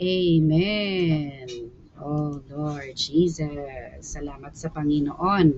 [0.00, 1.68] Amen.
[2.00, 5.52] Oh Lord Jesus, salamat sa Panginoon.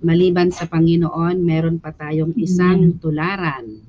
[0.00, 3.84] Maliban sa Panginoon, meron pa tayong isang tularan.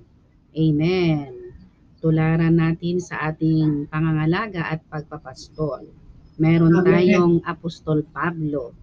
[0.52, 1.56] Amen.
[2.04, 5.88] Tularan natin sa ating pangangalaga at pagpapastol.
[6.36, 8.76] Meron tayong Apostol Pablo.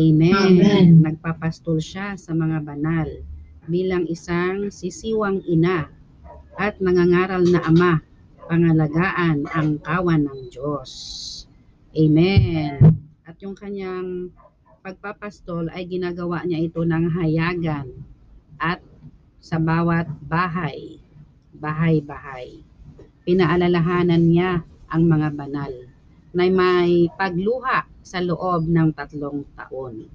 [0.00, 0.32] Amen.
[0.32, 1.04] Amen.
[1.04, 3.20] Nagpapastol siya sa mga banal
[3.68, 5.92] bilang isang sisiwang ina
[6.56, 8.05] at nangangaral na ama
[8.46, 10.90] pangalagaan ang kawan ng Diyos.
[11.92, 12.78] Amen.
[13.26, 14.30] At yung kanyang
[14.86, 17.90] pagpapastol ay ginagawa niya ito ng hayagan
[18.62, 18.78] at
[19.42, 21.02] sa bawat bahay,
[21.54, 22.62] bahay-bahay.
[23.26, 25.72] Pinaalalahanan niya ang mga banal
[26.30, 30.06] na may pagluha sa loob ng tatlong taon.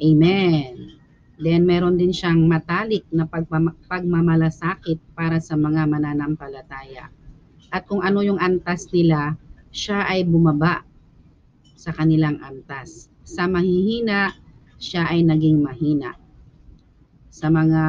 [0.00, 0.96] Amen.
[1.34, 7.10] Then meron din siyang matalik na pagpama- pagmamalasakit para sa mga mananampalataya.
[7.74, 9.34] At kung ano yung antas nila,
[9.74, 10.86] siya ay bumaba
[11.74, 13.10] sa kanilang antas.
[13.26, 14.30] Sa mahihina,
[14.78, 16.14] siya ay naging mahina.
[17.34, 17.82] Sa mga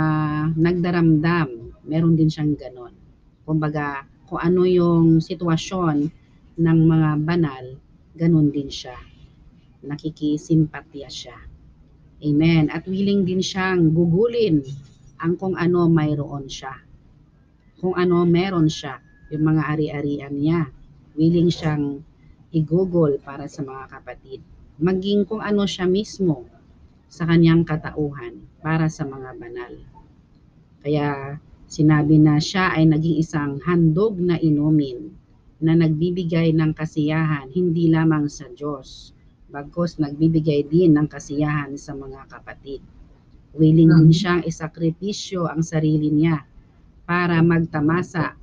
[0.57, 2.97] nagdaramdam, meron din siyang ganon.
[3.45, 6.09] Kumbaga, kung ano yung sitwasyon
[6.57, 7.77] ng mga banal,
[8.17, 8.97] ganon din siya.
[9.85, 11.38] Nakikisimpatya siya.
[12.25, 12.73] Amen.
[12.73, 14.65] At willing din siyang gugulin
[15.21, 16.73] ang kung ano mayroon siya.
[17.77, 20.61] Kung ano meron siya, yung mga ari-arian niya.
[21.15, 22.03] Willing siyang
[22.51, 24.39] igugol para sa mga kapatid.
[24.77, 26.43] Maging kung ano siya mismo
[27.07, 29.73] sa kanyang katauhan para sa mga banal.
[30.83, 35.15] Kaya sinabi na siya ay naging isang handog na inumin
[35.63, 39.15] na nagbibigay ng kasiyahan hindi lamang sa Diyos,
[39.47, 42.83] bagkos nagbibigay din ng kasiyahan sa mga kapatid.
[43.55, 46.43] Willing din siyang isakripisyo ang sarili niya
[47.07, 48.35] para magtamasa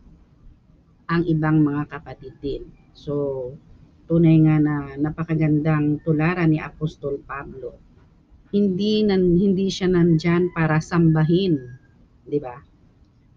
[1.09, 2.63] ang ibang mga kapatid din.
[2.93, 3.55] So,
[4.07, 7.79] tunay nga na napakagandang tularan ni Apostol Pablo.
[8.53, 11.57] Hindi nan hindi siya nandyan para sambahin,
[12.29, 12.61] 'di ba?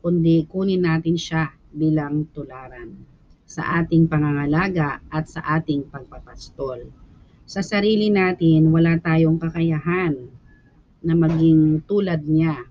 [0.03, 2.94] Kundi kunin natin siya bilang tularan
[3.46, 6.84] sa ating pangangalaga at sa ating pagpapastol.
[7.46, 10.18] Sa sarili natin, wala tayong kakayahan
[11.06, 12.66] na maging tulad niya.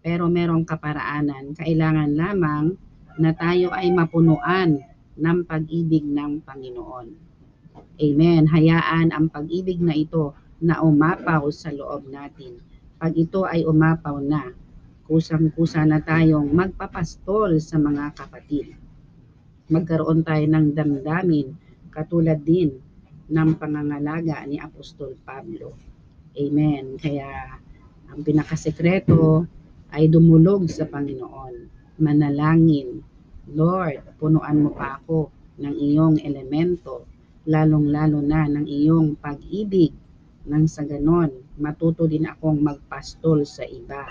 [0.00, 2.64] Pero merong kaparaanan, kailangan lamang
[3.18, 4.82] na tayo ay mapunuan
[5.14, 7.08] ng pag-ibig ng Panginoon.
[7.94, 8.42] Amen.
[8.50, 12.58] Hayaan ang pag-ibig na ito na umapaw sa loob natin.
[12.98, 14.50] Pag ito ay umapaw na,
[15.06, 18.74] kusang-kusa na tayong magpapastol sa mga kapatid.
[19.70, 21.54] Magkaroon tayo ng damdamin
[21.94, 22.82] katulad din
[23.30, 25.78] ng pangangalaga ni Apostol Pablo.
[26.34, 26.98] Amen.
[26.98, 27.60] Kaya
[28.10, 29.46] ang pinakasekreto
[29.94, 31.54] ay dumulog sa Panginoon.
[31.94, 33.06] Manalangin,
[33.54, 35.30] Lord, punuan mo pa ako
[35.62, 37.06] ng iyong elemento,
[37.46, 39.94] lalong-lalo na ng iyong pag-ibig,
[40.44, 44.10] nang sa ganon, matuto din akong magpastol sa iba.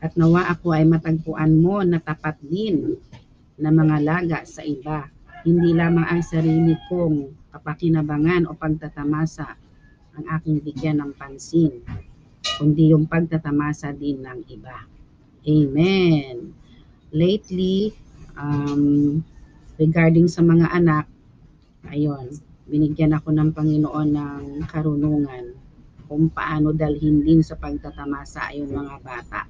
[0.00, 2.96] At nawa ako ay matagpuan mo na tapat din
[3.60, 5.04] na mga laga sa iba,
[5.44, 9.60] hindi lamang ang sarili kong kapakinabangan o pagtatamasa
[10.16, 11.84] ang aking bigyan ng pansin,
[12.56, 14.88] kundi yung pagtatamasa din ng iba.
[15.44, 16.63] Amen.
[17.14, 17.94] Lately,
[18.34, 19.22] um,
[19.78, 21.06] regarding sa mga anak,
[21.86, 22.34] ayun,
[22.66, 25.54] binigyan ako ng Panginoon ng karunungan
[26.10, 29.46] kung paano dalhin din sa pagtatamasa yung mga bata.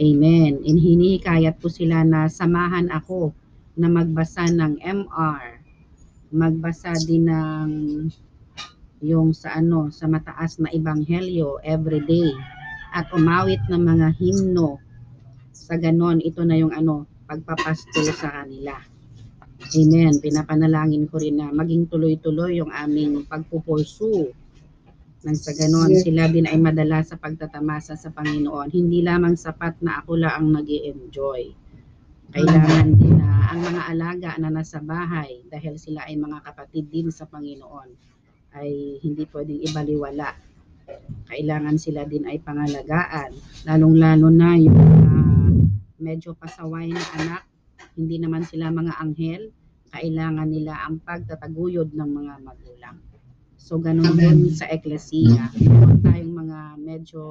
[0.00, 0.60] Amen.
[0.64, 3.36] And hinihikayat ko sila na samahan ako
[3.76, 5.60] na magbasa ng MR,
[6.32, 7.70] magbasa din ng
[9.04, 12.32] yung sa ano sa mataas na ebanghelyo every day
[12.96, 14.80] at umawit ng mga himno
[15.56, 18.76] sa ganon ito na yung ano pagpapastol sa kanila
[19.74, 20.20] Amen.
[20.20, 24.30] Pinapanalangin ko rin na maging tuloy-tuloy yung aming pagpupulsu.
[25.26, 26.06] Nang sa ganon, Yes.
[26.06, 28.70] sila din ay madala sa pagtatamasa sa Panginoon.
[28.70, 31.50] Hindi lamang sapat na ako lang ang nag enjoy
[32.30, 37.08] Kailangan din na ang mga alaga na nasa bahay, dahil sila ay mga kapatid din
[37.08, 37.88] sa Panginoon,
[38.60, 40.34] ay hindi pwedeng ibaliwala.
[41.30, 43.30] Kailangan sila din ay pangalagaan,
[43.64, 45.25] lalong-lalo na yung ah,
[45.98, 47.42] medyo pasaway na anak,
[47.96, 49.52] hindi naman sila mga anghel,
[49.92, 52.96] kailangan nila ang pagtataguyod ng mga magulang.
[53.56, 55.50] So ganun din sa eklesiya.
[55.58, 57.22] Meron tayong mga medyo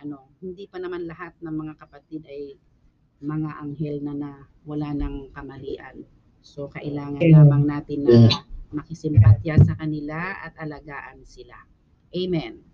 [0.00, 2.56] ano, hindi pa naman lahat ng mga kapatid ay
[3.20, 4.30] mga anghel na na
[4.64, 6.06] wala ng kamalian.
[6.40, 8.32] So kailangan lamang natin na
[8.72, 11.56] makisimpatya sa kanila at alagaan sila.
[12.16, 12.64] Amen.